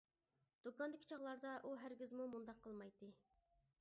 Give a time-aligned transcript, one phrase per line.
[0.67, 3.11] دۇكاندىكى چاغلاردا ئۇ ھەرگىزمۇ مۇنداق قىلمايتتى.